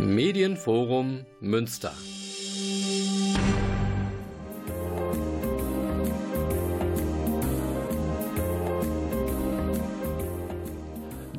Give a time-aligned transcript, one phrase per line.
[0.00, 1.92] Medienforum Münster.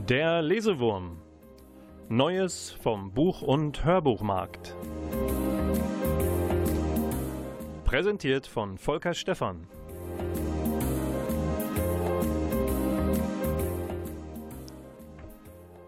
[0.10, 1.22] Der Lesewurm.
[2.10, 4.76] Neues vom Buch- und Hörbuchmarkt.
[7.86, 9.68] Präsentiert von Volker Stephan.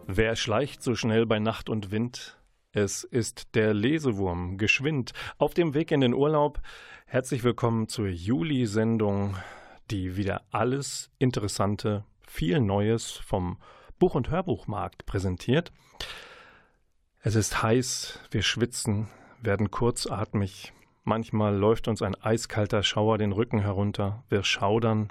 [0.08, 2.41] Wer schleicht so schnell bei Nacht und Wind?
[2.74, 6.62] Es ist der Lesewurm, geschwind, auf dem Weg in den Urlaub.
[7.06, 9.36] Herzlich willkommen zur Juli-Sendung,
[9.90, 13.58] die wieder alles Interessante, viel Neues vom
[14.00, 15.74] Buch- und Hörbuchmarkt präsentiert.
[17.20, 19.10] Es ist heiß, wir schwitzen,
[19.42, 20.72] werden kurzatmig.
[21.04, 24.24] Manchmal läuft uns ein eiskalter Schauer den Rücken herunter.
[24.30, 25.10] Wir schaudern.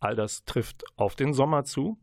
[0.00, 1.98] All das trifft auf den Sommer zu.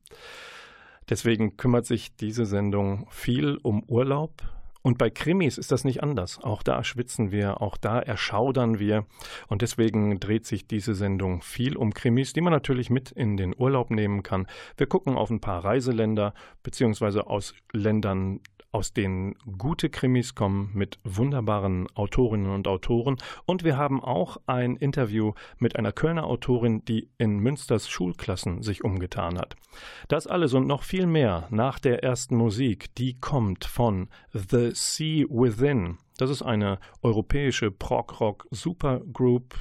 [1.10, 4.44] Deswegen kümmert sich diese Sendung viel um Urlaub.
[4.82, 6.40] Und bei Krimis ist das nicht anders.
[6.42, 9.06] Auch da schwitzen wir, auch da erschaudern wir.
[9.48, 13.54] Und deswegen dreht sich diese Sendung viel um Krimis, die man natürlich mit in den
[13.58, 14.48] Urlaub nehmen kann.
[14.78, 18.40] Wir gucken auf ein paar Reiseländer, beziehungsweise aus Ländern,
[18.72, 23.18] aus denen gute Krimis kommen mit wunderbaren Autorinnen und Autoren.
[23.46, 28.84] Und wir haben auch ein Interview mit einer Kölner Autorin, die in Münsters Schulklassen sich
[28.84, 29.56] umgetan hat.
[30.08, 35.26] Das alles und noch viel mehr nach der ersten Musik, die kommt von The Sea
[35.30, 35.98] Within.
[36.18, 39.56] Das ist eine europäische Prog-Rock-Supergroup,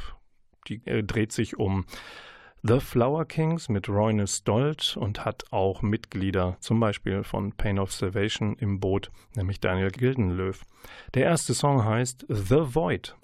[0.66, 1.86] die äh, dreht sich um
[2.64, 7.92] The Flower Kings mit Royne Stolt und hat auch Mitglieder, zum Beispiel von Pain of
[7.92, 10.56] Salvation im Boot, nämlich Daniel Gildenlöw.
[11.14, 13.14] Der erste Song heißt The Void.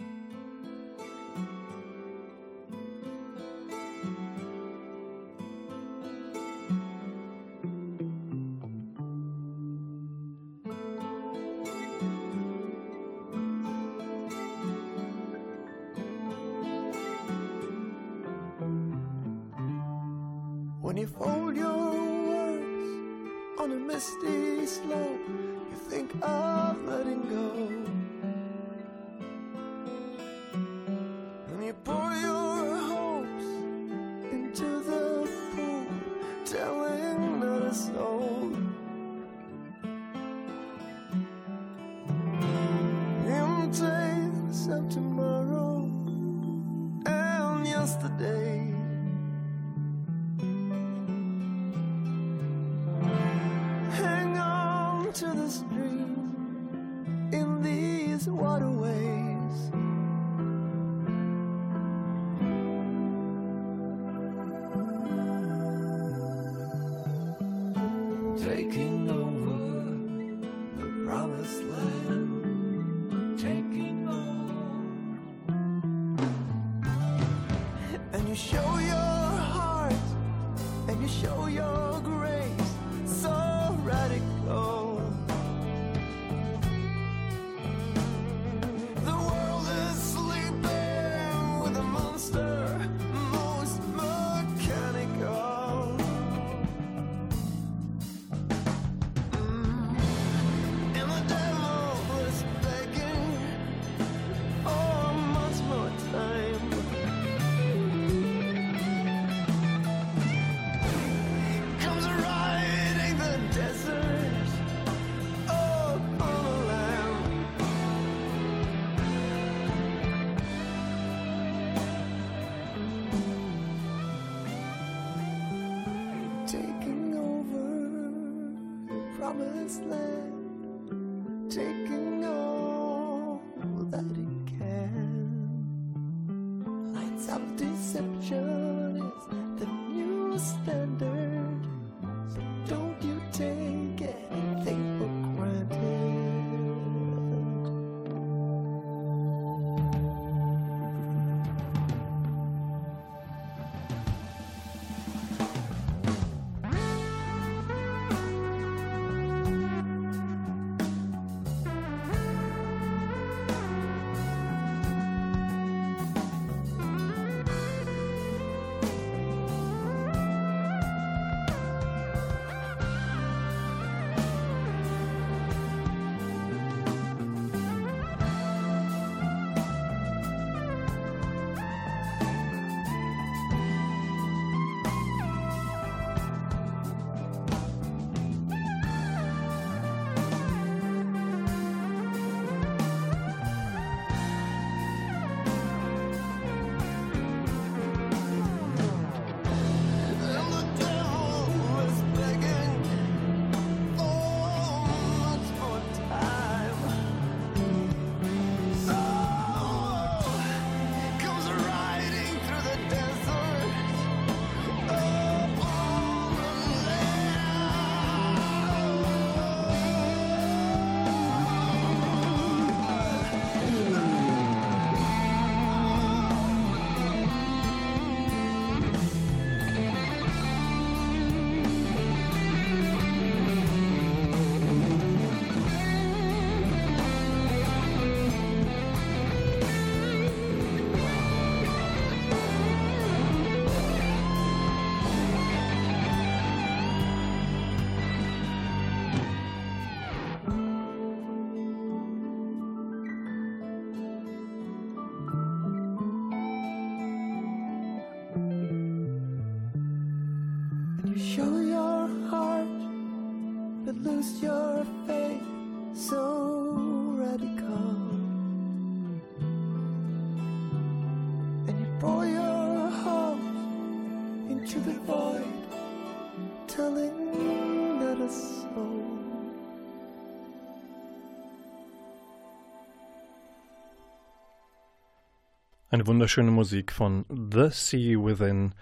[285.95, 288.75] Eine wunderschöne Musik von The Sea Within.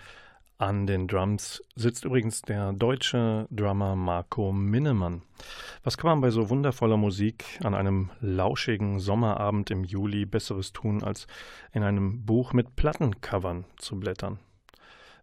[0.57, 5.21] An den Drums sitzt übrigens der deutsche Drummer Marco Minnemann.
[5.85, 11.05] Was kann man bei so wundervoller Musik an einem lauschigen Sommerabend im Juli Besseres tun,
[11.05, 11.27] als
[11.73, 14.39] in einem Buch mit Plattencovern zu blättern?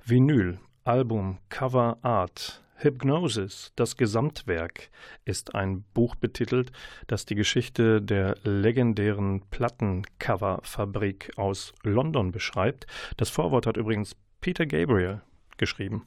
[0.06, 4.90] Vinyl, Album, Cover Art, Hypnosis, das Gesamtwerk,
[5.26, 6.72] ist ein Buch betitelt,
[7.08, 12.88] das die Geschichte der legendären Plattencoverfabrik aus London beschreibt.
[13.18, 15.22] Das Vorwort hat übrigens Peter Gabriel
[15.58, 16.06] geschrieben.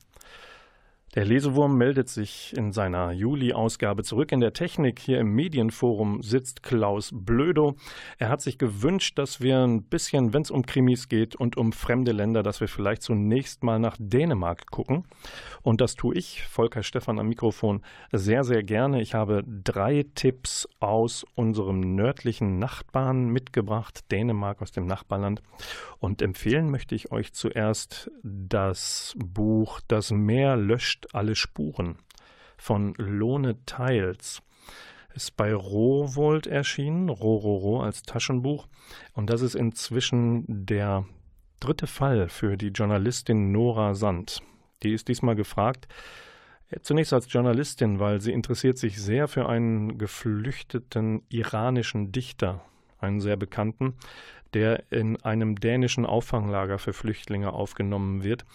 [1.14, 4.32] Der Lesewurm meldet sich in seiner Juli-Ausgabe zurück.
[4.32, 7.76] In der Technik hier im Medienforum sitzt Klaus Blödo.
[8.17, 11.75] Er hat sich gewünscht, dass wir ein bisschen, wenn es um Krimis geht und um
[11.75, 15.05] fremde Länder, dass wir vielleicht zunächst mal nach Dänemark gucken.
[15.61, 19.03] Und das tue ich, Volker Stephan am Mikrofon, sehr, sehr gerne.
[19.03, 25.43] Ich habe drei Tipps aus unserem nördlichen Nachbarn mitgebracht, Dänemark aus dem Nachbarland.
[25.99, 31.96] Und empfehlen möchte ich euch zuerst das Buch Das Meer löscht alle Spuren
[32.56, 34.43] von Lone Tiles.
[35.14, 38.66] Ist bei Rowold erschienen, Rororo als Taschenbuch.
[39.12, 41.04] Und das ist inzwischen der
[41.60, 44.40] dritte Fall für die Journalistin Nora Sand.
[44.82, 45.87] Die ist diesmal gefragt,
[46.81, 52.64] Zunächst als Journalistin, weil sie interessiert sich sehr für einen geflüchteten iranischen Dichter,
[52.99, 53.94] einen sehr bekannten,
[54.54, 58.46] der in einem dänischen Auffanglager für Flüchtlinge aufgenommen wird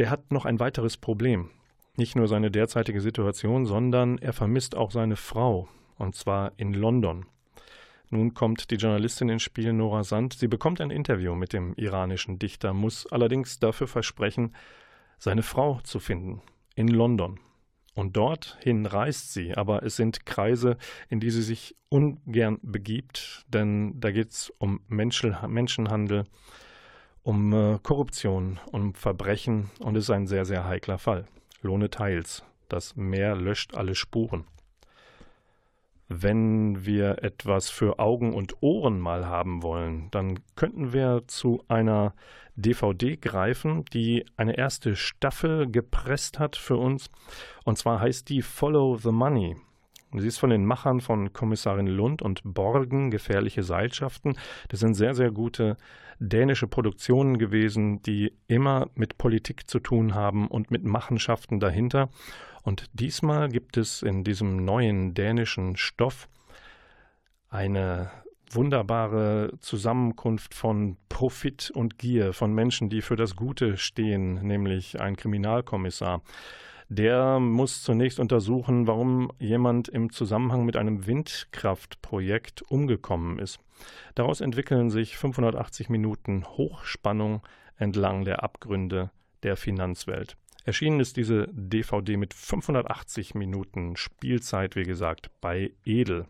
[0.00, 1.50] der hat noch ein weiteres Problem.
[1.94, 5.68] Nicht nur seine derzeitige Situation, sondern er vermisst auch seine Frau,
[5.98, 7.26] und zwar in London.
[8.08, 10.32] Nun kommt die Journalistin ins Spiel, Nora Sand.
[10.32, 14.54] Sie bekommt ein Interview mit dem iranischen Dichter, muss allerdings dafür versprechen,
[15.18, 16.40] seine Frau zu finden
[16.74, 17.38] in London.
[17.92, 20.78] Und dorthin reist sie, aber es sind Kreise,
[21.10, 26.24] in die sie sich ungern begibt, denn da geht es um Menschenhandel,
[27.22, 31.26] um äh, Korruption, um Verbrechen und ist ein sehr, sehr heikler Fall.
[31.62, 32.44] Lohne teils.
[32.68, 34.44] Das Meer löscht alle Spuren.
[36.08, 42.14] Wenn wir etwas für Augen und Ohren mal haben wollen, dann könnten wir zu einer
[42.56, 47.10] DVD greifen, die eine erste Staffel gepresst hat für uns.
[47.64, 49.56] Und zwar heißt die Follow the Money.
[50.16, 54.36] Sie ist von den Machern von Kommissarin Lund und Borgen, gefährliche Seilschaften.
[54.68, 55.76] Das sind sehr, sehr gute
[56.18, 62.10] dänische Produktionen gewesen, die immer mit Politik zu tun haben und mit Machenschaften dahinter.
[62.62, 66.28] Und diesmal gibt es in diesem neuen dänischen Stoff
[67.48, 68.10] eine
[68.50, 75.16] wunderbare Zusammenkunft von Profit und Gier, von Menschen, die für das Gute stehen, nämlich ein
[75.16, 76.22] Kriminalkommissar,
[76.90, 83.60] der muss zunächst untersuchen, warum jemand im Zusammenhang mit einem Windkraftprojekt umgekommen ist.
[84.16, 87.42] Daraus entwickeln sich 580 Minuten Hochspannung
[87.76, 89.12] entlang der Abgründe
[89.44, 90.36] der Finanzwelt.
[90.64, 96.26] Erschienen ist diese DVD mit 580 Minuten Spielzeit, wie gesagt, bei Edel.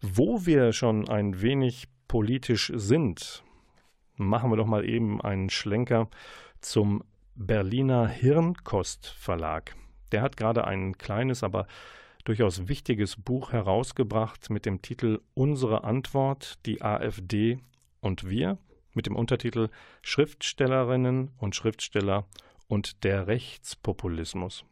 [0.00, 3.44] Wo wir schon ein wenig politisch sind,
[4.16, 6.08] machen wir doch mal eben einen Schlenker
[6.60, 7.04] zum
[7.34, 9.74] Berliner Hirnkost Verlag.
[10.12, 11.66] Der hat gerade ein kleines, aber
[12.24, 17.58] durchaus wichtiges Buch herausgebracht mit dem Titel Unsere Antwort, die AfD
[18.00, 18.58] und wir,
[18.92, 19.70] mit dem Untertitel
[20.02, 22.26] Schriftstellerinnen und Schriftsteller
[22.68, 24.66] und der Rechtspopulismus.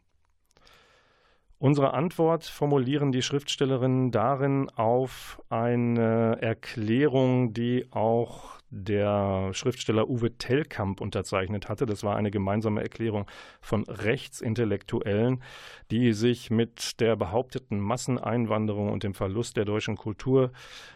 [1.57, 11.01] Unsere Antwort formulieren die Schriftstellerinnen darin auf eine Erklärung, die auch der Schriftsteller Uwe Tellkamp
[11.01, 11.85] unterzeichnet hatte.
[11.85, 15.43] Das war eine gemeinsame Erklärung von Rechtsintellektuellen,
[15.91, 20.51] die sich mit der behaupteten Masseneinwanderung und dem Verlust der deutschen Kultur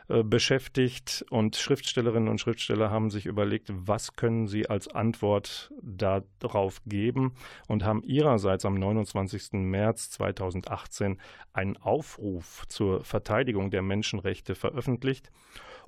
[0.07, 1.25] äh, beschäftigt.
[1.29, 7.35] Und Schriftstellerinnen und Schriftsteller haben sich überlegt, was können sie als Antwort darauf geben
[7.67, 9.51] und haben ihrerseits am 29.
[9.53, 11.19] März 2018
[11.51, 15.29] einen Aufruf zur Verteidigung der Menschenrechte veröffentlicht.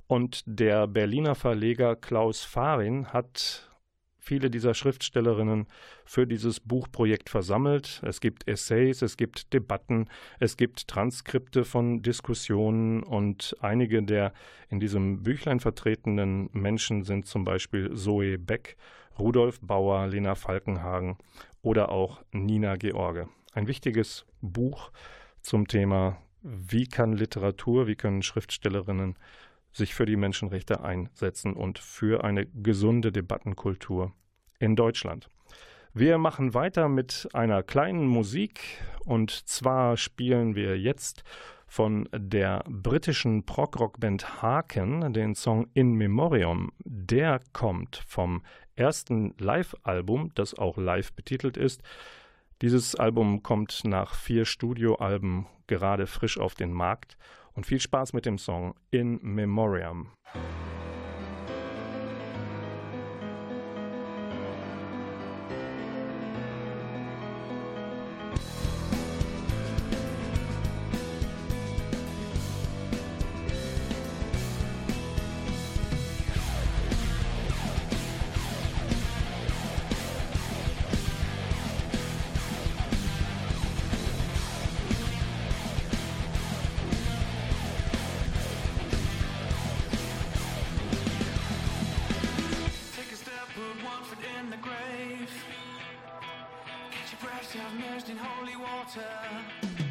[0.08, 3.70] Und der Berliner Verleger Klaus Farin hat
[4.18, 5.66] viele dieser Schriftstellerinnen
[6.06, 8.02] für dieses Buchprojekt versammelt.
[8.04, 10.08] Es gibt Essays, es gibt Debatten,
[10.40, 14.32] es gibt Transkripte von Diskussionen und einige der
[14.70, 18.78] in diesem Büchlein vertretenen Menschen sind zum Beispiel Zoe Beck,
[19.18, 21.18] Rudolf Bauer, Lena Falkenhagen
[21.60, 23.28] oder auch Nina George.
[23.52, 24.90] Ein wichtiges Buch
[25.42, 29.16] zum Thema wie kann Literatur, wie können Schriftstellerinnen
[29.72, 34.12] sich für die Menschenrechte einsetzen und für eine gesunde Debattenkultur
[34.58, 35.28] in Deutschland.
[35.94, 38.60] Wir machen weiter mit einer kleinen Musik
[39.04, 41.24] und zwar spielen wir jetzt
[41.66, 46.72] von der britischen Prog-Rock-Band Haken den Song In Memoriam.
[46.84, 48.42] Der kommt vom
[48.74, 51.82] ersten Live-Album, das auch live betitelt ist.
[52.62, 57.16] Dieses Album kommt nach vier Studioalben gerade frisch auf den Markt
[57.58, 60.12] und viel Spaß mit dem Song In Memoriam.
[94.08, 95.28] Dankjewel.
[96.90, 99.87] Good to see so many of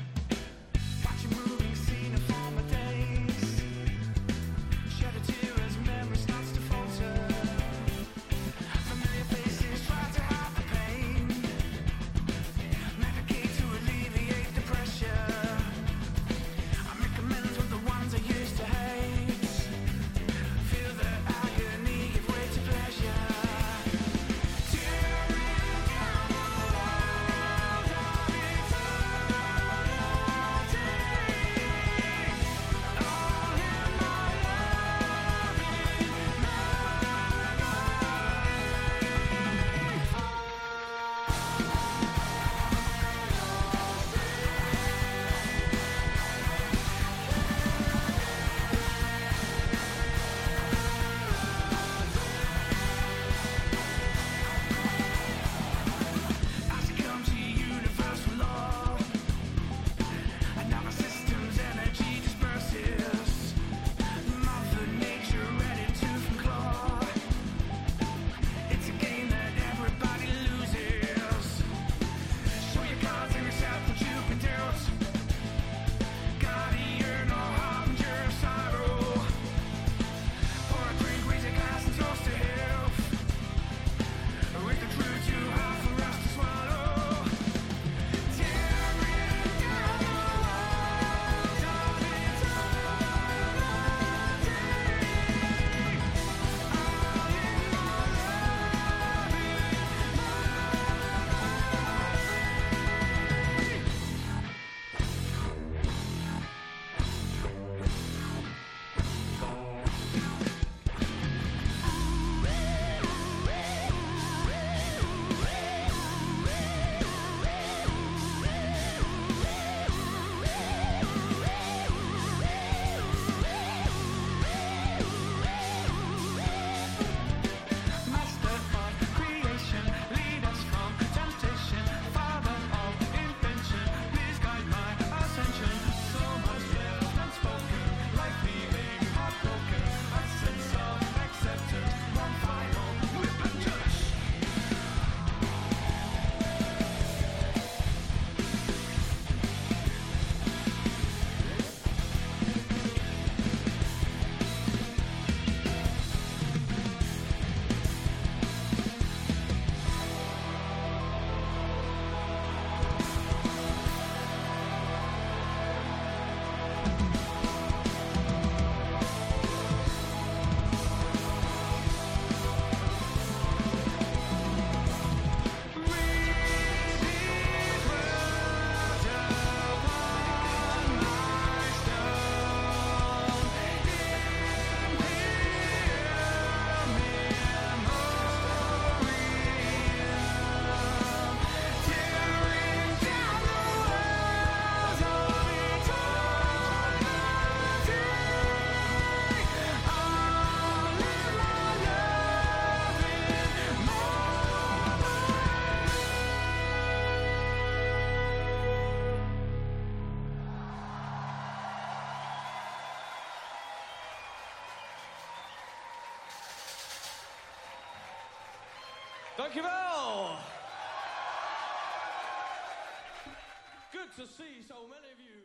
[219.56, 219.64] you.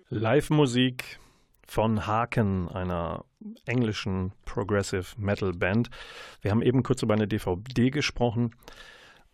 [0.08, 1.18] Live-Musik
[1.66, 3.24] von Haken, einer
[3.64, 5.88] englischen Progressive Metal Band.
[6.42, 8.54] Wir haben eben kurz über eine DVD gesprochen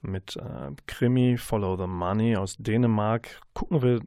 [0.00, 3.40] mit äh, Krimi Follow the Money aus Dänemark.
[3.54, 4.00] Gucken wir,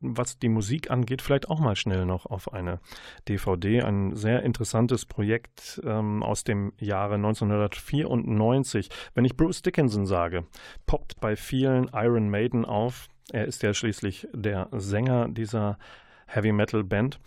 [0.00, 2.80] was die Musik angeht, vielleicht auch mal schnell noch auf eine
[3.28, 3.82] DVD.
[3.82, 8.88] Ein sehr interessantes Projekt ähm, aus dem Jahre 1994.
[9.14, 10.46] Wenn ich Bruce Dickinson sage,
[10.86, 13.08] poppt bei vielen Iron Maiden auf.
[13.32, 15.78] Er ist ja schließlich der Sänger dieser
[16.26, 17.20] Heavy Metal Band.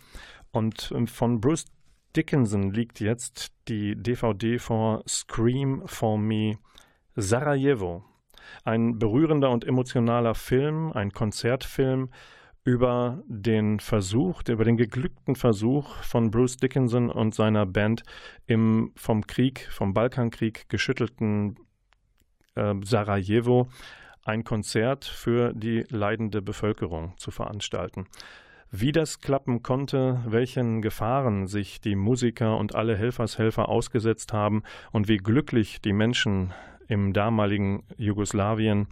[0.52, 1.66] Und ähm, von Bruce
[2.16, 6.58] Dickinson liegt jetzt die DVD vor Scream for Me
[7.16, 8.09] Sarajevo.
[8.64, 12.10] Ein berührender und emotionaler Film, ein Konzertfilm
[12.64, 18.04] über den Versuch, über den geglückten Versuch von Bruce Dickinson und seiner Band
[18.46, 21.56] im vom Krieg, vom Balkankrieg geschüttelten
[22.56, 23.70] äh, Sarajevo
[24.24, 28.08] ein Konzert für die leidende Bevölkerung zu veranstalten.
[28.72, 35.08] Wie das klappen konnte, welchen Gefahren sich die Musiker und alle Helfershelfer ausgesetzt haben und
[35.08, 36.54] wie glücklich die Menschen
[36.90, 38.88] im damaligen Jugoslawien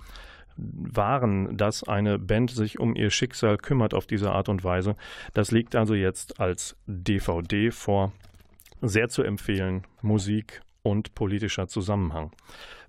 [0.58, 4.96] waren, dass eine Band sich um ihr Schicksal kümmert auf diese Art und Weise.
[5.34, 8.12] Das liegt also jetzt als DVD vor.
[8.82, 12.32] Sehr zu empfehlen, Musik und politischer Zusammenhang.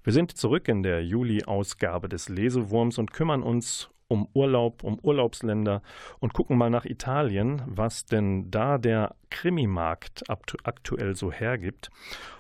[0.04, 5.82] Wir sind zurück in der Juli-Ausgabe des Lesewurms und kümmern uns um Urlaub, um Urlaubsländer
[6.18, 11.90] und gucken mal nach Italien, was denn da der Krimimarkt aktuell so hergibt.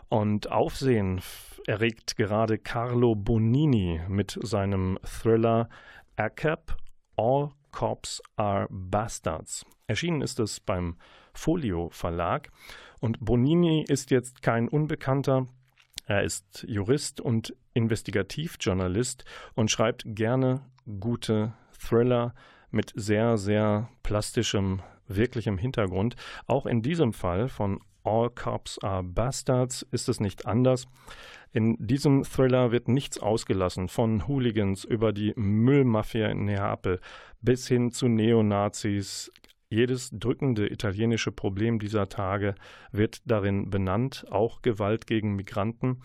[0.08, 1.20] Und Aufsehen
[1.68, 5.68] erregt gerade Carlo Bonini mit seinem Thriller
[6.16, 6.74] ACAP
[7.16, 9.66] All Cops Are Bastards.
[9.86, 10.96] Erschienen ist es beim
[11.34, 12.50] Folio Verlag
[13.00, 15.46] und Bonini ist jetzt kein Unbekannter.
[16.06, 20.62] Er ist Jurist und Investigativjournalist und schreibt gerne
[20.98, 22.34] gute Thriller
[22.70, 26.16] mit sehr, sehr plastischem, wirklichem Hintergrund.
[26.46, 30.86] Auch in diesem Fall von All Cops Are Bastards ist es nicht anders.
[31.52, 37.00] In diesem Thriller wird nichts ausgelassen, von Hooligans über die Müllmafia in Neapel
[37.40, 39.32] bis hin zu Neonazis.
[39.70, 42.54] Jedes drückende italienische Problem dieser Tage
[42.90, 46.02] wird darin benannt, auch Gewalt gegen Migranten.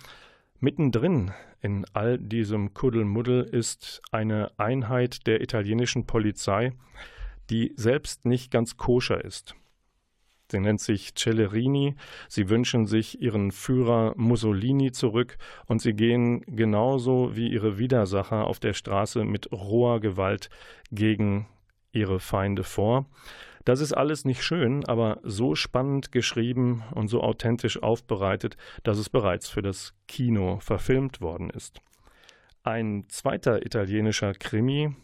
[0.60, 6.74] Mittendrin in all diesem Kuddelmuddel ist eine Einheit der italienischen Polizei,
[7.50, 9.56] die selbst nicht ganz koscher ist.
[10.54, 11.96] Sie nennt sich Cellerini.
[12.30, 18.60] Sie wünschen sich ihren Führer Mussolini zurück und sie gehen genauso wie ihre Widersacher auf
[18.60, 20.52] der Straße mit roher Gewalt
[20.92, 21.48] gegen
[21.92, 23.08] ihre Feinde vor.
[23.66, 29.10] Das ist alles nicht schön, aber so spannend geschrieben und so authentisch aufbereitet, dass es
[29.10, 31.82] bereits für das Kino verfilmt worden ist.
[32.62, 34.96] Ein zweiter italienischer Krimi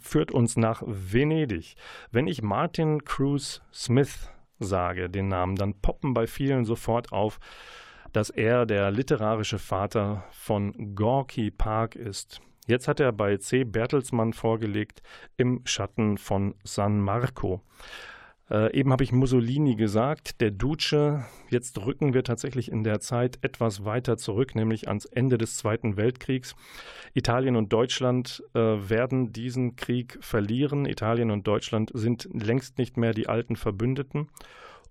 [0.00, 1.74] führt uns nach Venedig.
[2.10, 4.30] Wenn ich Martin Cruz Smith
[4.62, 7.38] sage, den Namen, dann poppen bei vielen sofort auf,
[8.12, 12.40] dass er der literarische Vater von Gorky Park ist.
[12.66, 13.64] Jetzt hat er bei C.
[13.64, 15.02] Bertelsmann vorgelegt
[15.36, 17.60] im Schatten von San Marco.
[18.52, 21.24] Äh, eben habe ich Mussolini gesagt, der Duce.
[21.48, 25.96] Jetzt rücken wir tatsächlich in der Zeit etwas weiter zurück, nämlich ans Ende des Zweiten
[25.96, 26.54] Weltkriegs.
[27.14, 30.84] Italien und Deutschland äh, werden diesen Krieg verlieren.
[30.84, 34.28] Italien und Deutschland sind längst nicht mehr die alten Verbündeten.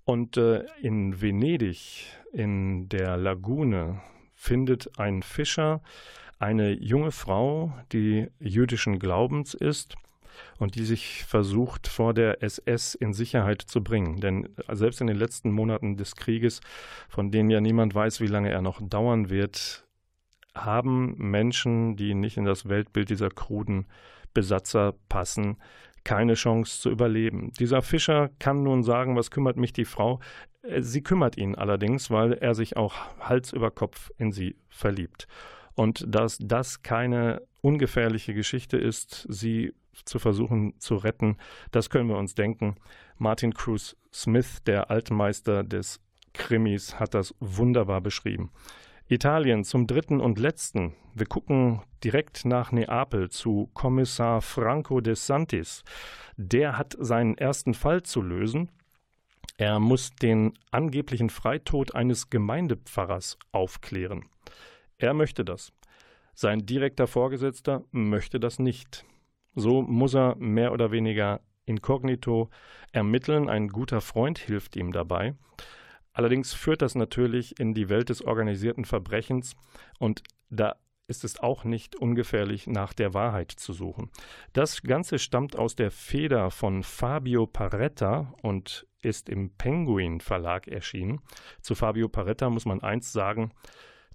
[0.05, 4.01] Und äh, in Venedig, in der Lagune,
[4.33, 5.83] findet ein Fischer
[6.39, 9.95] eine junge Frau, die jüdischen Glaubens ist
[10.59, 14.19] und die sich versucht, vor der SS in Sicherheit zu bringen.
[14.19, 16.61] Denn selbst in den letzten Monaten des Krieges,
[17.09, 19.85] von denen ja niemand weiß, wie lange er noch dauern wird,
[20.53, 23.87] haben Menschen, die nicht in das Weltbild dieser kruden
[24.33, 25.57] Besatzer passen,
[26.03, 27.51] keine Chance zu überleben.
[27.59, 30.19] Dieser Fischer kann nun sagen, was kümmert mich die Frau?
[30.79, 35.27] Sie kümmert ihn allerdings, weil er sich auch Hals über Kopf in sie verliebt.
[35.75, 39.73] Und dass das keine ungefährliche Geschichte ist, sie
[40.05, 41.37] zu versuchen zu retten,
[41.71, 42.75] das können wir uns denken.
[43.17, 45.99] Martin Cruz Smith, der Altmeister des
[46.33, 48.51] Krimis, hat das wunderbar beschrieben.
[49.07, 50.95] Italien zum dritten und letzten.
[51.13, 55.83] Wir gucken direkt nach Neapel zu Kommissar Franco de Santis.
[56.37, 58.71] Der hat seinen ersten Fall zu lösen.
[59.57, 64.25] Er muss den angeblichen Freitod eines Gemeindepfarrers aufklären.
[64.97, 65.73] Er möchte das.
[66.41, 69.05] Sein direkter Vorgesetzter möchte das nicht.
[69.53, 72.49] So muss er mehr oder weniger inkognito
[72.91, 73.47] ermitteln.
[73.47, 75.35] Ein guter Freund hilft ihm dabei.
[76.13, 79.55] Allerdings führt das natürlich in die Welt des organisierten Verbrechens
[79.99, 84.09] und da ist es auch nicht ungefährlich, nach der Wahrheit zu suchen.
[84.51, 91.21] Das Ganze stammt aus der Feder von Fabio Paretta und ist im Penguin Verlag erschienen.
[91.61, 93.51] Zu Fabio Paretta muss man eins sagen,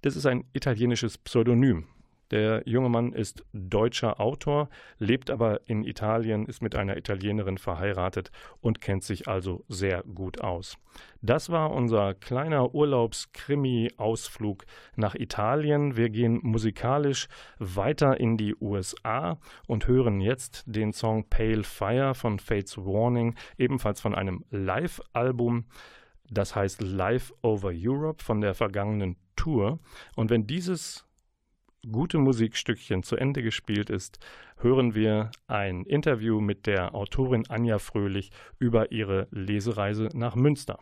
[0.01, 1.87] das ist ein italienisches Pseudonym.
[2.31, 8.31] Der junge Mann ist deutscher Autor, lebt aber in Italien, ist mit einer Italienerin verheiratet
[8.59, 10.77] und kennt sich also sehr gut aus.
[11.21, 15.95] Das war unser kleiner Urlaubskrimi-Ausflug nach Italien.
[15.95, 17.27] Wir gehen musikalisch
[17.59, 24.01] weiter in die USA und hören jetzt den Song Pale Fire von Fates Warning, ebenfalls
[24.01, 25.65] von einem Live-Album.
[26.29, 29.79] Das heißt Live Over Europe von der vergangenen Tour.
[30.15, 31.06] Und wenn dieses
[31.91, 34.19] gute Musikstückchen zu Ende gespielt ist,
[34.57, 40.79] hören wir ein Interview mit der Autorin Anja Fröhlich über ihre Lesereise nach Münster.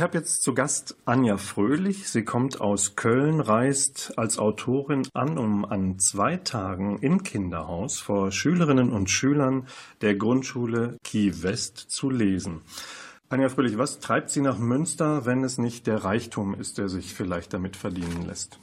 [0.00, 2.08] Ich habe jetzt zu Gast Anja Fröhlich.
[2.08, 8.32] Sie kommt aus Köln, reist als Autorin an, um an zwei Tagen im Kinderhaus vor
[8.32, 9.68] Schülerinnen und Schülern
[10.00, 12.62] der Grundschule Kiel West zu lesen.
[13.28, 17.12] Anja Fröhlich, was treibt Sie nach Münster, wenn es nicht der Reichtum ist, der sich
[17.12, 18.58] vielleicht damit verdienen lässt?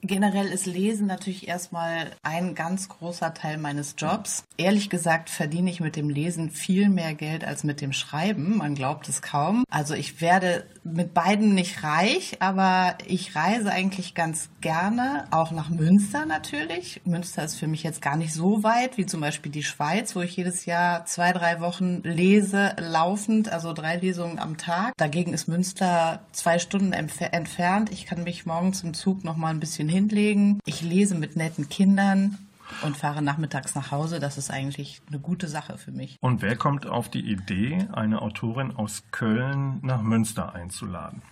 [0.00, 4.44] Generell ist Lesen natürlich erstmal ein ganz großer Teil meines Jobs.
[4.56, 8.58] Ehrlich gesagt verdiene ich mit dem Lesen viel mehr Geld als mit dem Schreiben.
[8.58, 9.64] Man glaubt es kaum.
[9.68, 15.68] Also ich werde mit beiden nicht reich, aber ich reise eigentlich ganz gerne, auch nach
[15.68, 17.00] Münster natürlich.
[17.04, 20.20] Münster ist für mich jetzt gar nicht so weit wie zum Beispiel die Schweiz, wo
[20.20, 24.92] ich jedes Jahr zwei, drei Wochen lese, laufend, also drei Lesungen am Tag.
[24.96, 27.90] Dagegen ist Münster zwei Stunden entfernt.
[27.90, 30.60] Ich kann mich morgens im Zug noch mal ein bisschen schön hinlegen.
[30.66, 32.38] Ich lese mit netten Kindern
[32.84, 34.20] und fahre nachmittags nach Hause.
[34.20, 36.16] Das ist eigentlich eine gute Sache für mich.
[36.20, 41.22] Und wer kommt auf die Idee, eine Autorin aus Köln nach Münster einzuladen?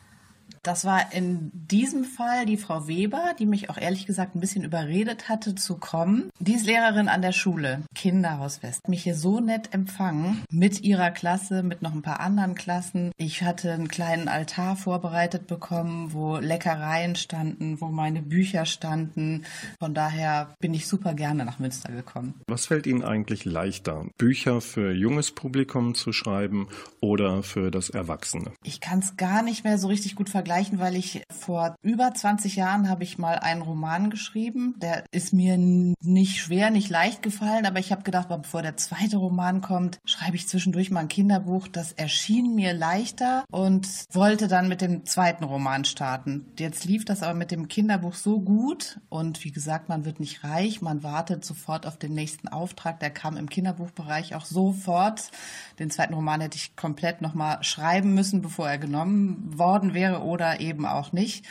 [0.66, 4.64] Das war in diesem Fall die Frau Weber, die mich auch ehrlich gesagt ein bisschen
[4.64, 6.28] überredet hatte zu kommen.
[6.40, 8.88] Die ist Lehrerin an der Schule, Kinderhaus West.
[8.88, 13.12] Mich hier so nett empfangen mit ihrer Klasse, mit noch ein paar anderen Klassen.
[13.16, 19.44] Ich hatte einen kleinen Altar vorbereitet bekommen, wo Leckereien standen, wo meine Bücher standen.
[19.78, 22.40] Von daher bin ich super gerne nach Münster gekommen.
[22.48, 26.66] Was fällt Ihnen eigentlich leichter, Bücher für junges Publikum zu schreiben
[26.98, 28.50] oder für das Erwachsene?
[28.64, 32.12] Ich kann es gar nicht mehr so richtig gut vergleichen vergleichen, weil ich vor über
[32.14, 34.74] 20 Jahren habe ich mal einen Roman geschrieben.
[34.78, 39.18] Der ist mir nicht schwer, nicht leicht gefallen, aber ich habe gedacht, bevor der zweite
[39.18, 41.68] Roman kommt, schreibe ich zwischendurch mal ein Kinderbuch.
[41.68, 46.46] Das erschien mir leichter und wollte dann mit dem zweiten Roman starten.
[46.58, 50.42] Jetzt lief das aber mit dem Kinderbuch so gut und wie gesagt, man wird nicht
[50.44, 53.00] reich, man wartet sofort auf den nächsten Auftrag.
[53.00, 55.30] Der kam im Kinderbuchbereich auch sofort.
[55.78, 60.45] Den zweiten Roman hätte ich komplett nochmal schreiben müssen, bevor er genommen worden wäre oder
[60.54, 61.44] eben auch nicht.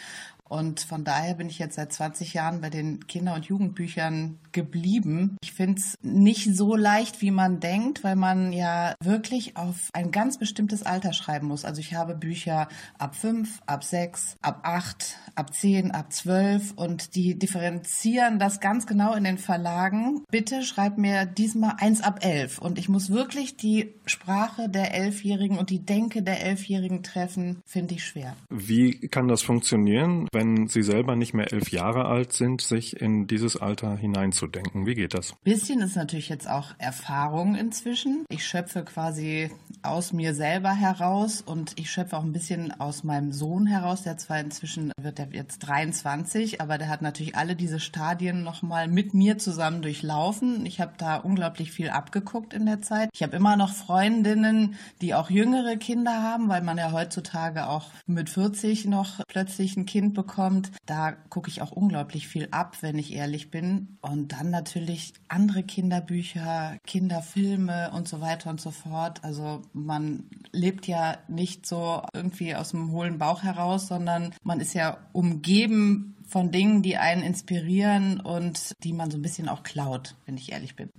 [0.47, 5.37] Und von daher bin ich jetzt seit 20 Jahren bei den Kinder- und Jugendbüchern geblieben.
[5.43, 10.11] Ich finde es nicht so leicht, wie man denkt, weil man ja wirklich auf ein
[10.11, 11.65] ganz bestimmtes Alter schreiben muss.
[11.65, 12.67] Also ich habe Bücher
[12.99, 18.85] ab 5, ab 6, ab 8, ab 10, ab 12 und die differenzieren das ganz
[18.85, 20.23] genau in den Verlagen.
[20.29, 25.57] Bitte schreib mir diesmal eins ab 11 und ich muss wirklich die Sprache der Elfjährigen
[25.57, 28.35] und die Denke der Elfjährigen treffen, finde ich schwer.
[28.49, 30.27] Wie kann das funktionieren?
[30.35, 34.85] Wenn Sie selber nicht mehr elf Jahre alt sind, sich in dieses Alter hineinzudenken?
[34.85, 35.33] Wie geht das?
[35.45, 38.25] Bisschen ist natürlich jetzt auch Erfahrung inzwischen.
[38.29, 39.49] Ich schöpfe quasi
[39.81, 44.03] aus mir selber heraus und ich schöpfe auch ein bisschen aus meinem Sohn heraus.
[44.03, 48.89] Der zwar inzwischen wird er jetzt 23, aber der hat natürlich alle diese Stadien nochmal
[48.89, 50.65] mit mir zusammen durchlaufen.
[50.65, 53.09] Ich habe da unglaublich viel abgeguckt in der Zeit.
[53.13, 57.85] Ich habe immer noch Freundinnen, die auch jüngere Kinder haben, weil man ja heutzutage auch
[58.05, 60.71] mit 40 noch plötzlich ein Kind bekommt bekommt.
[60.85, 63.97] Da gucke ich auch unglaublich viel ab, wenn ich ehrlich bin.
[64.01, 69.23] Und dann natürlich andere Kinderbücher, Kinderfilme und so weiter und so fort.
[69.23, 74.73] Also man lebt ja nicht so irgendwie aus dem hohlen Bauch heraus, sondern man ist
[74.73, 80.15] ja umgeben von Dingen, die einen inspirieren und die man so ein bisschen auch klaut,
[80.25, 80.89] wenn ich ehrlich bin.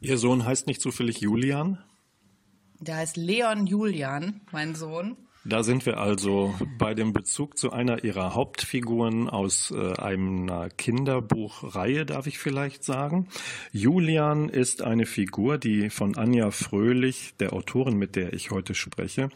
[0.00, 1.78] Ihr Sohn heißt nicht zufällig Julian?
[2.80, 5.16] Der heißt Leon Julian, mein Sohn.
[5.48, 12.04] Da sind wir also bei dem Bezug zu einer ihrer Hauptfiguren aus äh, einer Kinderbuchreihe,
[12.04, 13.28] darf ich vielleicht sagen.
[13.70, 19.28] Julian ist eine Figur, die von Anja Fröhlich, der Autorin, mit der ich heute spreche,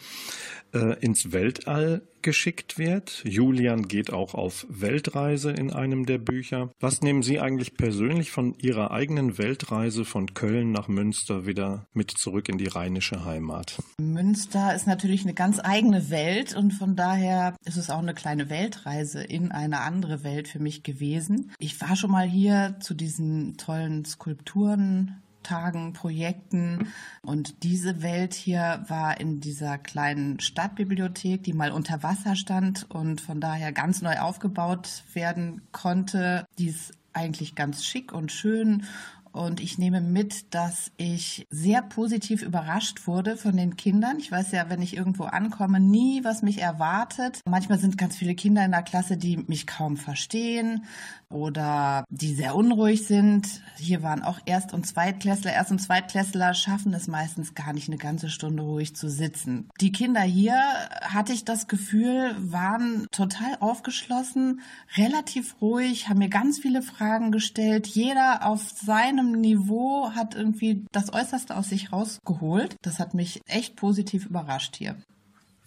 [0.73, 3.23] äh, ins Weltall geschickt wird.
[3.25, 6.71] Julian geht auch auf Weltreise in einem der Bücher.
[6.79, 12.11] Was nehmen Sie eigentlich persönlich von Ihrer eigenen Weltreise von Köln nach Münster wieder mit
[12.11, 13.79] zurück in die rheinische Heimat?
[14.01, 18.51] Münster ist natürlich eine ganz eigene Welt und von daher ist es auch eine kleine
[18.51, 21.53] Weltreise in eine andere Welt für mich gewesen.
[21.59, 26.89] Ich war schon mal hier zu diesen tollen Skulpturen Tagen, Projekten.
[27.23, 33.21] Und diese Welt hier war in dieser kleinen Stadtbibliothek, die mal unter Wasser stand und
[33.21, 36.47] von daher ganz neu aufgebaut werden konnte.
[36.59, 38.85] Die ist eigentlich ganz schick und schön
[39.33, 44.19] und ich nehme mit, dass ich sehr positiv überrascht wurde von den Kindern.
[44.19, 47.41] Ich weiß ja, wenn ich irgendwo ankomme, nie, was mich erwartet.
[47.49, 50.85] Manchmal sind ganz viele Kinder in der Klasse, die mich kaum verstehen
[51.31, 53.63] oder die sehr unruhig sind.
[53.77, 55.53] Hier waren auch Erst- und Zweitklässler.
[55.53, 59.69] Erst- und Zweitklässler schaffen es meistens gar nicht, eine ganze Stunde ruhig zu sitzen.
[59.81, 60.57] Die Kinder hier,
[61.03, 64.61] hatte ich das Gefühl, waren total aufgeschlossen,
[64.97, 67.87] relativ ruhig, haben mir ganz viele Fragen gestellt.
[67.87, 72.77] Jeder auf seine seinem Niveau hat irgendwie das Äußerste aus sich rausgeholt.
[72.83, 74.97] Das hat mich echt positiv überrascht hier.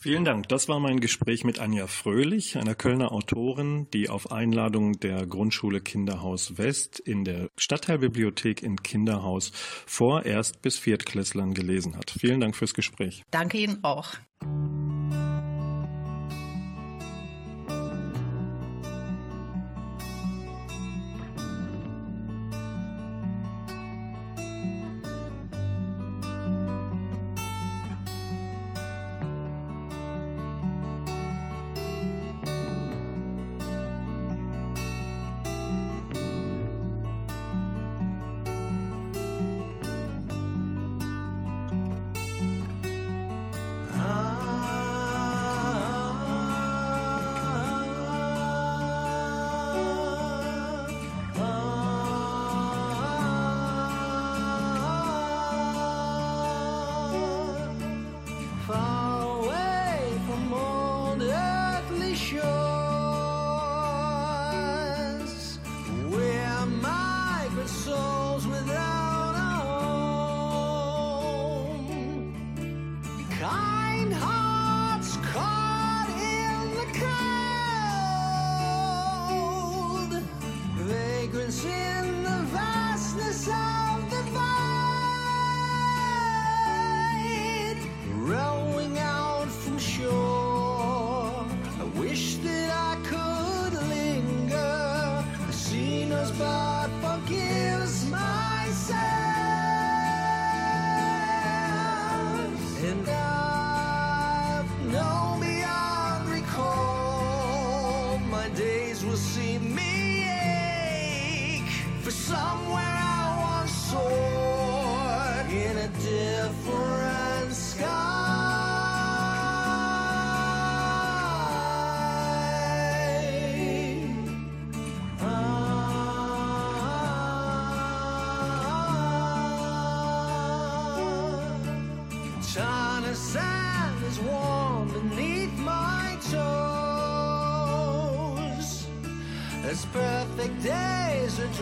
[0.03, 0.49] Vielen Dank.
[0.49, 5.79] Das war mein Gespräch mit Anja Fröhlich, einer Kölner Autorin, die auf Einladung der Grundschule
[5.79, 12.11] Kinderhaus West in der Stadtteilbibliothek in Kinderhaus vor Erst- bis Viertklässlern gelesen hat.
[12.19, 13.23] Vielen Dank fürs Gespräch.
[13.31, 14.09] Danke Ihnen auch.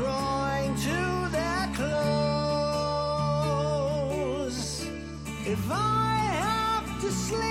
[0.01, 1.91] drawing to their close.
[5.45, 7.50] If I have to sleep.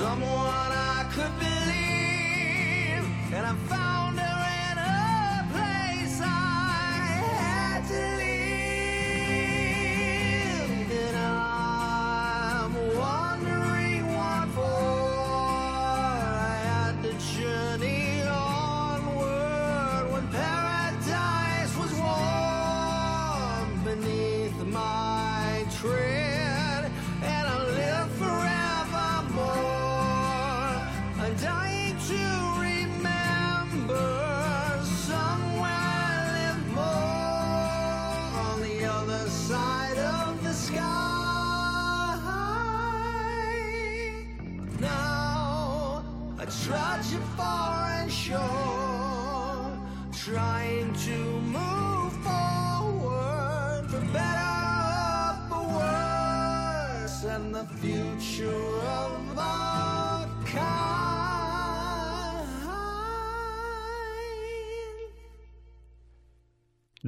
[0.00, 3.89] someone I could believe, and I found.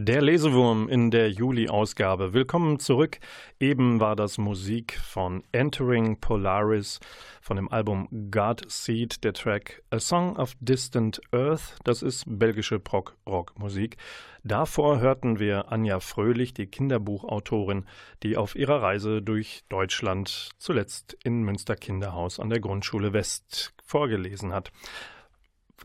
[0.05, 2.33] Der Lesewurm in der Juli-Ausgabe.
[2.33, 3.21] Willkommen zurück.
[3.61, 6.99] Eben war das Musik von Entering Polaris
[7.41, 11.77] von dem Album God Seed, der Track A Song of Distant Earth.
[11.85, 13.97] Das ist belgische Prog-Rock-Musik.
[14.43, 17.87] Davor hörten wir Anja Fröhlich, die Kinderbuchautorin,
[18.25, 24.53] die auf ihrer Reise durch Deutschland zuletzt in Münster Kinderhaus an der Grundschule West vorgelesen
[24.53, 24.73] hat.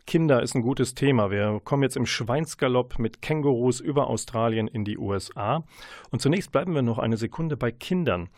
[0.06, 1.30] Kinder ist ein gutes Thema.
[1.30, 5.64] Wir kommen jetzt im Schweinsgalopp mit Kängurus über Australien in die USA.
[6.10, 8.28] Und zunächst bleiben wir noch eine Sekunde bei Kindern.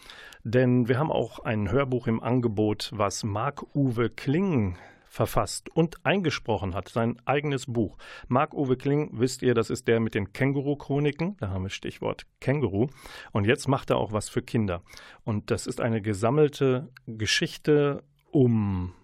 [0.44, 4.76] Denn wir haben auch ein Hörbuch im Angebot, was Marc-Uwe Kling
[5.10, 7.98] verfasst und eingesprochen hat, sein eigenes Buch.
[8.28, 12.86] Marc-Uwe Kling, wisst ihr, das ist der mit den Känguru-Chroniken, da haben wir Stichwort Känguru.
[13.32, 14.82] Und jetzt macht er auch was für Kinder.
[15.24, 18.94] Und das ist eine gesammelte Geschichte um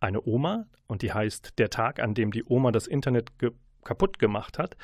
[0.00, 3.52] eine Oma und die heißt Der Tag, an dem die Oma das Internet ge
[3.84, 4.76] kaputt gemacht hat.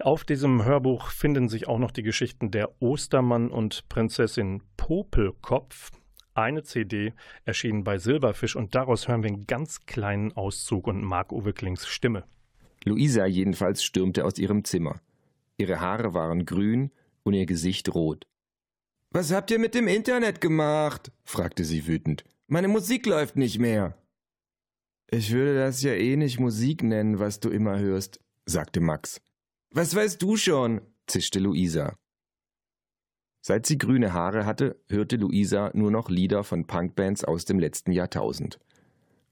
[0.00, 5.90] Auf diesem Hörbuch finden sich auch noch die Geschichten der Ostermann und Prinzessin Popelkopf.
[6.34, 11.52] Eine CD erschienen bei Silberfisch und daraus hören wir einen ganz kleinen Auszug und Marc-Uwe
[11.52, 12.24] Klings Stimme.
[12.84, 15.00] Luisa jedenfalls stürmte aus ihrem Zimmer.
[15.56, 16.92] Ihre Haare waren grün
[17.24, 18.24] und ihr Gesicht rot.
[19.10, 21.10] Was habt ihr mit dem Internet gemacht?
[21.24, 22.24] fragte sie wütend.
[22.46, 23.98] Meine Musik läuft nicht mehr.
[25.10, 29.22] Ich würde das ja eh nicht Musik nennen, was du immer hörst, sagte Max.
[29.70, 30.82] Was weißt du schon?
[31.06, 31.96] zischte Luisa.
[33.40, 37.92] Seit sie grüne Haare hatte, hörte Luisa nur noch Lieder von Punkbands aus dem letzten
[37.92, 38.58] Jahrtausend.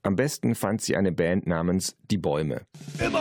[0.01, 2.65] Am besten fand sie eine Band namens Die Bäume.
[2.97, 3.19] Immer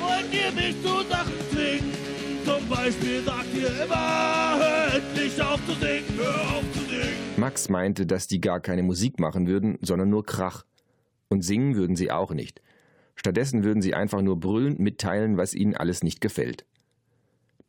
[0.00, 1.92] wollt ihr mich zu Sachen zwingen.
[2.44, 7.12] Zum Beispiel sagt ihr immer, hör endlich auf zu singen, hör auf zu singen.
[7.36, 10.64] Max meinte, dass die gar keine Musik machen würden, sondern nur Krach.
[11.32, 12.60] Und singen würden sie auch nicht.
[13.14, 16.66] Stattdessen würden sie einfach nur brüllend mitteilen, was ihnen alles nicht gefällt.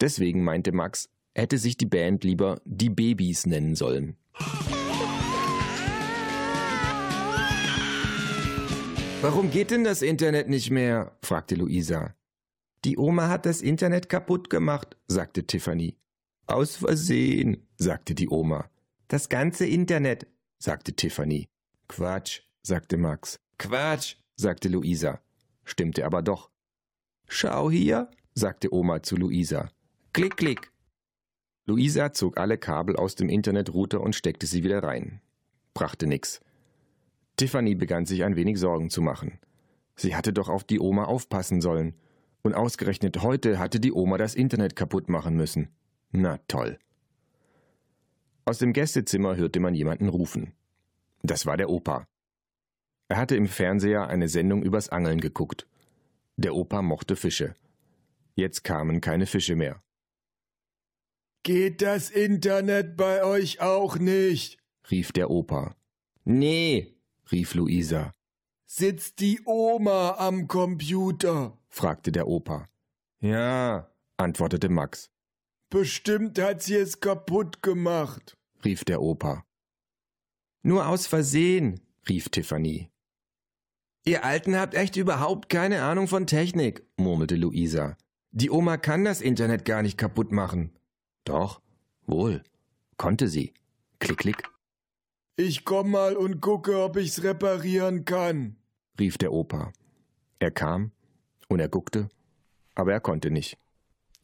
[0.01, 4.17] Deswegen meinte Max, hätte sich die Band lieber die Babys nennen sollen.
[9.21, 11.17] Warum geht denn das Internet nicht mehr?
[11.21, 12.15] fragte Luisa.
[12.83, 15.95] Die Oma hat das Internet kaputt gemacht, sagte Tiffany.
[16.47, 18.69] Aus Versehen, sagte die Oma.
[19.07, 20.27] Das ganze Internet,
[20.59, 21.47] sagte Tiffany.
[21.87, 23.39] Quatsch, sagte Max.
[23.57, 25.19] Quatsch, sagte Luisa,
[25.63, 26.49] stimmte aber doch.
[27.27, 29.69] Schau hier, sagte Oma zu Luisa.
[30.13, 30.71] Klick, klick.
[31.65, 35.21] Luisa zog alle Kabel aus dem Internetrouter und steckte sie wieder rein.
[35.73, 36.41] Brachte nix.
[37.37, 39.39] Tiffany begann sich ein wenig Sorgen zu machen.
[39.95, 41.95] Sie hatte doch auf die Oma aufpassen sollen.
[42.41, 45.69] Und ausgerechnet heute hatte die Oma das Internet kaputt machen müssen.
[46.11, 46.77] Na toll.
[48.45, 50.53] Aus dem Gästezimmer hörte man jemanden rufen.
[51.21, 52.05] Das war der Opa.
[53.13, 55.67] Er hatte im Fernseher eine Sendung übers Angeln geguckt.
[56.35, 57.53] Der Opa mochte Fische.
[58.33, 59.83] Jetzt kamen keine Fische mehr.
[61.43, 64.57] Geht das Internet bei euch auch nicht?
[64.89, 65.75] rief der Opa.
[66.23, 66.95] Nee,
[67.31, 68.13] rief Luisa.
[68.65, 71.55] Sitzt die Oma am Computer?
[71.69, 72.67] fragte der Opa.
[73.19, 75.11] Ja, antwortete Max.
[75.69, 78.35] Bestimmt hat sie es kaputt gemacht,
[78.65, 79.45] rief der Opa.
[80.63, 82.89] Nur aus Versehen, rief Tiffany.
[84.05, 87.97] Ihr Alten habt echt überhaupt keine Ahnung von Technik, murmelte Luisa.
[88.31, 90.71] Die Oma kann das Internet gar nicht kaputt machen.
[91.23, 91.61] Doch,
[92.05, 92.43] wohl,
[92.97, 93.53] konnte sie.
[93.99, 94.43] Klick, klick,
[95.37, 98.57] Ich komm mal und gucke, ob ich's reparieren kann.
[98.99, 99.71] rief der Opa.
[100.39, 100.91] Er kam
[101.47, 102.09] und er guckte,
[102.75, 103.57] aber er konnte nicht.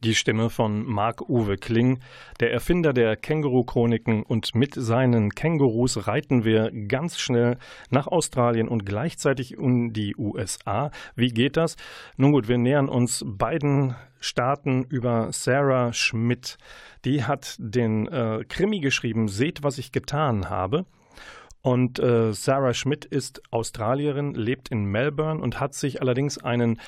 [0.02, 1.98] Die Stimme von Marc-Uwe Kling,
[2.40, 7.58] der Erfinder der Känguru-Chroniken und mit seinen Kängurus reiten wir ganz schnell
[7.90, 10.90] nach Australien und gleichzeitig in die USA.
[11.16, 11.76] Wie geht das?
[12.16, 16.56] Nun gut, wir nähern uns beiden Staaten über Sarah Schmidt.
[17.04, 20.86] Die hat den äh, Krimi geschrieben, Seht, was ich getan habe.
[21.60, 26.80] Und äh, Sarah Schmidt ist Australierin, lebt in Melbourne und hat sich allerdings einen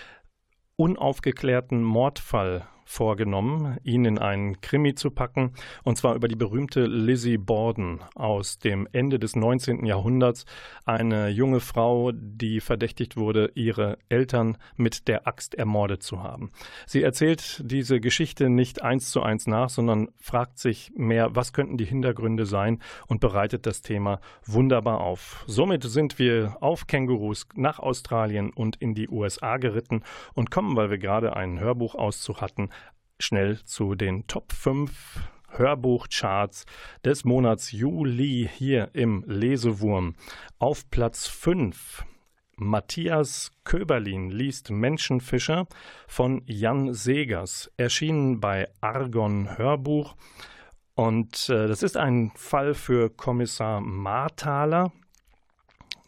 [0.77, 5.53] unaufgeklärten Mordfall vorgenommen, ihn in einen Krimi zu packen,
[5.85, 9.85] und zwar über die berühmte Lizzie Borden aus dem Ende des 19.
[9.85, 10.45] Jahrhunderts,
[10.85, 16.53] eine junge Frau, die verdächtigt wurde, ihre Eltern mit der Axt ermordet zu haben.
[16.87, 21.77] Sie erzählt diese Geschichte nicht eins zu eins nach, sondern fragt sich mehr, was könnten
[21.77, 25.45] die Hintergründe sein und bereitet das Thema wunderbar auf.
[25.47, 30.03] Somit sind wir auf Kängurus nach Australien und in die USA geritten
[30.35, 32.71] und kommen, weil wir gerade einen Hörbuchauszug hatten,
[33.23, 36.67] schnell zu den Top 5 Hörbuchcharts
[37.05, 40.15] des Monats Juli hier im Lesewurm.
[40.59, 42.05] Auf Platz 5
[42.57, 45.67] Matthias Köberlin liest Menschenfischer
[46.07, 50.17] von Jan Segers, erschienen bei Argon Hörbuch.
[50.95, 54.93] Und äh, das ist ein Fall für Kommissar Marthaler.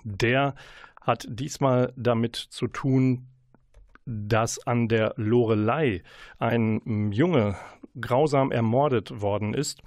[0.04, 0.54] Der
[1.00, 3.26] hat diesmal damit zu tun,
[4.06, 6.02] dass an der Lorelei
[6.38, 7.56] ein Junge
[8.00, 9.80] grausam ermordet worden ist.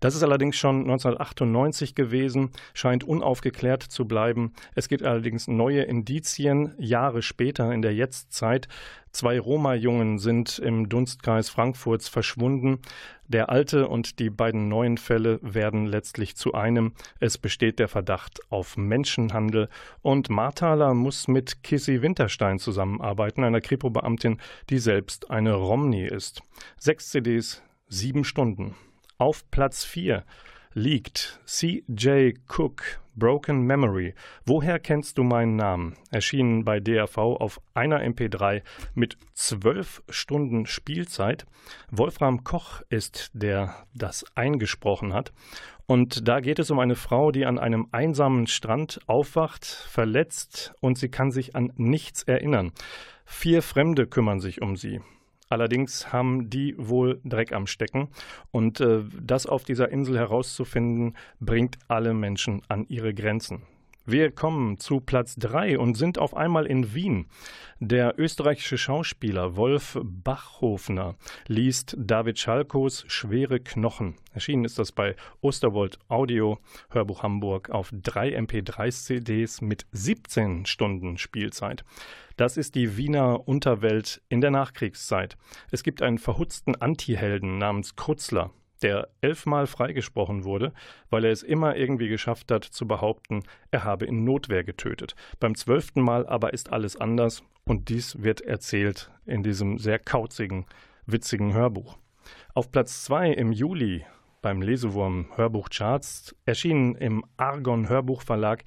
[0.00, 4.52] Das ist allerdings schon 1998 gewesen, scheint unaufgeklärt zu bleiben.
[4.74, 8.68] Es gibt allerdings neue Indizien Jahre später in der Jetztzeit.
[9.12, 12.80] Zwei Roma-Jungen sind im Dunstkreis Frankfurts verschwunden.
[13.28, 16.94] Der alte und die beiden neuen Fälle werden letztlich zu einem.
[17.20, 19.68] Es besteht der Verdacht auf Menschenhandel
[20.02, 26.42] und Marthaler muss mit Kissy Winterstein zusammenarbeiten, einer Kripo-Beamtin, die selbst eine Romney ist.
[26.76, 28.74] Sechs CDs, sieben Stunden.
[29.18, 30.24] Auf Platz 4
[30.72, 32.34] liegt C.J.
[32.48, 34.14] Cook Broken Memory.
[34.44, 35.94] Woher kennst du meinen Namen?
[36.10, 38.62] Erschienen bei DRV auf einer MP3
[38.94, 41.46] mit zwölf Stunden Spielzeit.
[41.92, 45.32] Wolfram Koch ist der das eingesprochen hat.
[45.86, 50.98] Und da geht es um eine Frau, die an einem einsamen Strand aufwacht, verletzt und
[50.98, 52.72] sie kann sich an nichts erinnern.
[53.24, 55.00] Vier Fremde kümmern sich um sie.
[55.48, 58.08] Allerdings haben die wohl Dreck am Stecken.
[58.50, 63.62] Und äh, das auf dieser Insel herauszufinden, bringt alle Menschen an ihre Grenzen.
[64.06, 67.24] Wir kommen zu Platz 3 und sind auf einmal in Wien.
[67.80, 71.14] Der österreichische Schauspieler Wolf Bachhofner
[71.46, 74.16] liest David Schalkos Schwere Knochen.
[74.34, 76.58] Erschienen ist das bei Osterwold Audio,
[76.90, 81.82] Hörbuch Hamburg, auf drei MP3-CDs mit 17 Stunden Spielzeit.
[82.36, 85.38] Das ist die Wiener Unterwelt in der Nachkriegszeit.
[85.70, 88.50] Es gibt einen verhutzten Antihelden namens Krutzler
[88.82, 90.72] der elfmal freigesprochen wurde,
[91.10, 95.14] weil er es immer irgendwie geschafft hat zu behaupten, er habe in Notwehr getötet.
[95.40, 100.66] Beim zwölften Mal aber ist alles anders und dies wird erzählt in diesem sehr kauzigen,
[101.06, 101.98] witzigen Hörbuch.
[102.54, 104.04] Auf Platz zwei im Juli
[104.42, 108.62] beim Lesewurm Hörbuchcharts, erschienen im Argon Hörbuchverlag,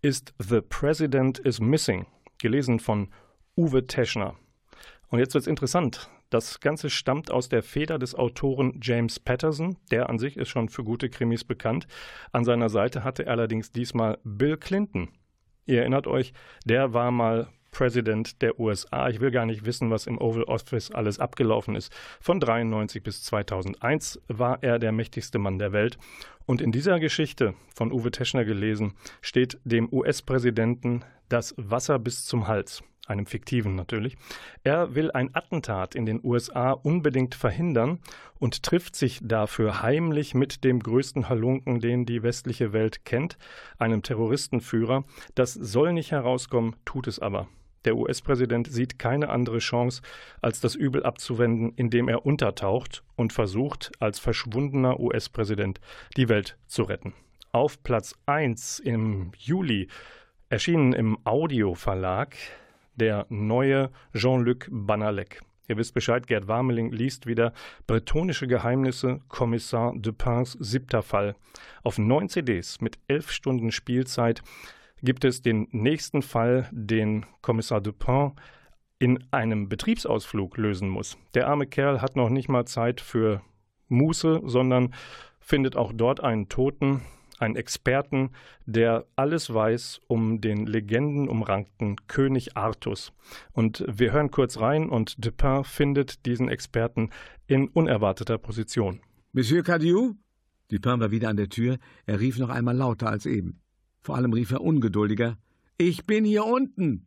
[0.00, 2.06] ist The President is Missing,
[2.38, 3.10] gelesen von
[3.54, 4.36] Uwe Teschner.
[5.08, 6.10] Und jetzt wird es interessant.
[6.30, 10.68] Das Ganze stammt aus der Feder des Autoren James Patterson, der an sich ist schon
[10.68, 11.86] für gute Krimis bekannt.
[12.32, 15.08] An seiner Seite hatte er allerdings diesmal Bill Clinton.
[15.64, 16.34] Ihr erinnert euch,
[16.66, 19.08] der war mal Präsident der USA.
[19.08, 21.92] Ich will gar nicht wissen, was im Oval Office alles abgelaufen ist.
[22.20, 25.98] Von 93 bis 2001 war er der mächtigste Mann der Welt.
[26.44, 32.48] Und in dieser Geschichte, von Uwe Teschner gelesen, steht dem US-Präsidenten das Wasser bis zum
[32.48, 34.16] Hals einem fiktiven natürlich.
[34.64, 38.00] Er will ein Attentat in den USA unbedingt verhindern
[38.38, 43.38] und trifft sich dafür heimlich mit dem größten Halunken, den die westliche Welt kennt,
[43.78, 45.04] einem Terroristenführer.
[45.34, 47.48] Das soll nicht herauskommen, tut es aber.
[47.84, 50.02] Der US-Präsident sieht keine andere Chance,
[50.42, 55.80] als das Übel abzuwenden, indem er untertaucht und versucht, als verschwundener US-Präsident
[56.16, 57.14] die Welt zu retten.
[57.52, 59.88] Auf Platz 1 im Juli
[60.50, 62.36] erschienen im Audioverlag
[63.00, 65.40] der neue Jean-Luc Banalek.
[65.68, 67.52] Ihr wisst Bescheid, Gerd Warmeling liest wieder
[67.86, 71.36] Bretonische Geheimnisse, Kommissar Dupins siebter Fall.
[71.82, 74.42] Auf neun CDs mit elf Stunden Spielzeit
[75.02, 78.32] gibt es den nächsten Fall, den Kommissar Dupin
[78.98, 81.18] in einem Betriebsausflug lösen muss.
[81.34, 83.42] Der arme Kerl hat noch nicht mal Zeit für
[83.88, 84.94] Muße, sondern
[85.38, 87.02] findet auch dort einen Toten,
[87.40, 88.30] einen Experten,
[88.66, 93.12] der alles weiß um den legendenumrankten König Artus.
[93.52, 97.10] Und wir hören kurz rein und Dupin findet diesen Experten
[97.46, 99.00] in unerwarteter Position.
[99.32, 100.14] Monsieur Cadieu?
[100.70, 101.78] Dupin war wieder an der Tür.
[102.06, 103.60] Er rief noch einmal lauter als eben.
[104.00, 105.38] Vor allem rief er ungeduldiger:
[105.76, 107.06] Ich bin hier unten!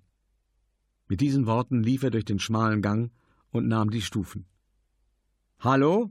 [1.07, 3.11] Mit diesen Worten lief er durch den schmalen Gang
[3.51, 4.45] und nahm die Stufen.
[5.59, 6.09] Hallo?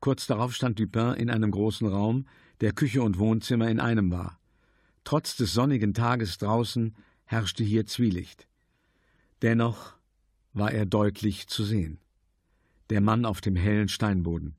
[0.00, 2.26] Kurz darauf stand Dupin in einem großen Raum,
[2.60, 4.38] der Küche und Wohnzimmer in einem war.
[5.04, 6.94] Trotz des sonnigen Tages draußen
[7.24, 8.48] herrschte hier Zwielicht.
[9.42, 9.94] Dennoch
[10.52, 11.98] war er deutlich zu sehen.
[12.90, 14.56] Der Mann auf dem hellen Steinboden,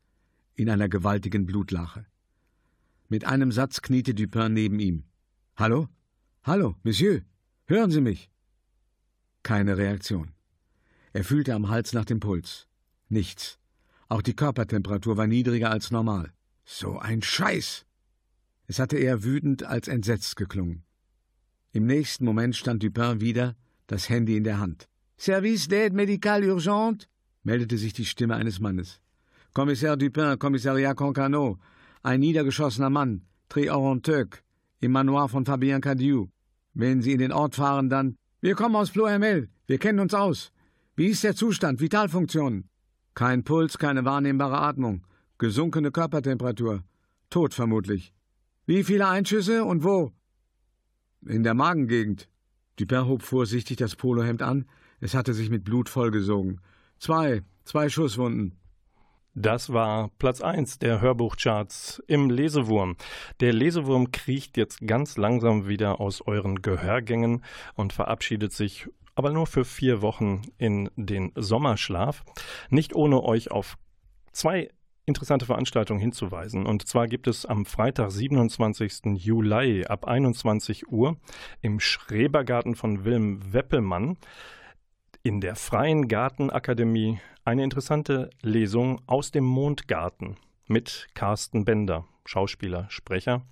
[0.56, 2.06] in einer gewaltigen Blutlache.
[3.08, 5.04] Mit einem Satz kniete Dupin neben ihm.
[5.56, 5.88] Hallo?
[6.43, 7.22] Hallo, Monsieur,
[7.66, 8.30] hören Sie mich?
[9.43, 10.32] Keine Reaktion.
[11.14, 12.68] Er fühlte am Hals nach dem Puls.
[13.10, 13.60] Nichts.
[14.10, 16.34] Auch die Körpertemperatur war niedriger als normal.
[16.64, 17.85] So ein Scheiß!
[18.68, 20.84] Es hatte eher wütend als entsetzt geklungen.
[21.72, 23.55] Im nächsten Moment stand Dupin wieder,
[23.88, 24.88] das Handy in der Hand.
[25.18, 27.07] Service d'aide médicale urgente?
[27.43, 28.99] meldete sich die Stimme eines Mannes.
[29.53, 31.57] Kommissar Dupin, Kommissariat Concarneau.
[32.03, 34.43] Ein niedergeschossener Mann, Très Oranteuc,
[34.82, 36.28] im Manoir von Fabien Cadieu.
[36.74, 38.18] Wenn Sie in den Ort fahren, dann.
[38.41, 39.49] Wir kommen aus Ploermel.
[39.66, 40.51] Wir kennen uns aus.
[40.95, 41.80] Wie ist der Zustand?
[41.80, 42.70] Vitalfunktionen?
[43.13, 45.05] Kein Puls, keine wahrnehmbare Atmung.
[45.38, 46.84] Gesunkene Körpertemperatur.
[47.30, 48.13] Tot vermutlich.
[48.66, 50.11] Wie viele Einschüsse und wo?
[51.26, 52.28] In der Magengegend.
[52.78, 54.66] Dupin hob vorsichtig das Polohemd an.
[54.99, 56.61] Es hatte sich mit Blut vollgesogen.
[56.97, 58.55] Zwei, zwei Schusswunden.
[59.36, 62.95] Das war Platz 1 der Hörbuchcharts im Lesewurm.
[63.39, 67.43] Der Lesewurm kriecht jetzt ganz langsam wieder aus euren Gehörgängen
[67.76, 72.24] und verabschiedet sich aber nur für vier Wochen in den Sommerschlaf.
[72.70, 73.78] Nicht ohne euch auf
[74.32, 74.70] zwei
[75.06, 76.66] interessante Veranstaltungen hinzuweisen.
[76.66, 79.16] Und zwar gibt es am Freitag, 27.
[79.16, 81.18] Juli ab 21 Uhr
[81.62, 84.18] im Schrebergarten von Wilm Weppelmann
[85.24, 90.38] in der Freien Gartenakademie eine interessante Lesung aus dem Mondgarten
[90.68, 93.43] mit Carsten Bender, Schauspieler, Sprecher.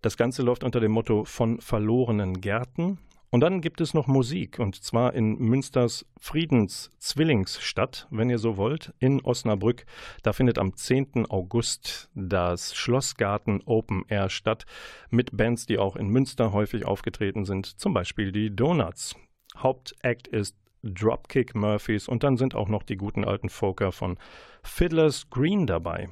[0.00, 2.98] Das Ganze läuft unter dem Motto von verlorenen Gärten.
[3.32, 8.92] Und dann gibt es noch Musik, und zwar in Münsters Friedenszwillingsstadt, wenn ihr so wollt,
[8.98, 9.86] in Osnabrück.
[10.22, 11.24] Da findet am 10.
[11.30, 14.66] August das Schlossgarten Open Air statt,
[15.08, 19.16] mit Bands, die auch in Münster häufig aufgetreten sind, zum Beispiel die Donuts.
[19.56, 24.18] Hauptact ist Dropkick Murphys und dann sind auch noch die guten alten Folker von
[24.62, 26.10] Fiddler's Green dabei.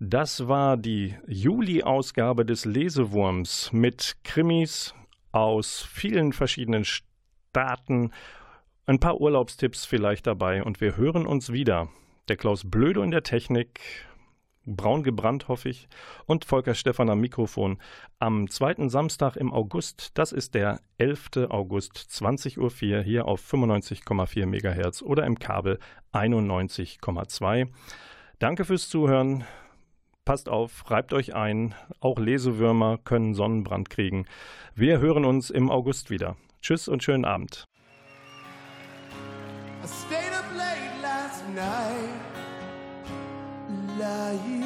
[0.00, 4.94] Das war die Juli-Ausgabe des Lesewurms mit Krimis,
[5.32, 8.12] aus vielen verschiedenen Staaten.
[8.86, 11.88] Ein paar Urlaubstipps vielleicht dabei und wir hören uns wieder.
[12.28, 13.80] Der Klaus Blödo in der Technik,
[14.64, 15.88] braun gebrannt hoffe ich,
[16.26, 17.78] und Volker Stephan am Mikrofon
[18.18, 20.18] am zweiten Samstag im August.
[20.18, 21.48] Das ist der 11.
[21.48, 25.78] August, 20.04 Uhr hier auf 95,4 MHz oder im Kabel
[26.12, 27.68] 91,2.
[28.38, 29.44] Danke fürs Zuhören.
[30.30, 31.74] Passt auf, reibt euch ein.
[31.98, 34.26] Auch Lesewürmer können Sonnenbrand kriegen.
[34.76, 36.36] Wir hören uns im August wieder.
[36.62, 37.64] Tschüss und schönen Abend.
[44.02, 44.59] I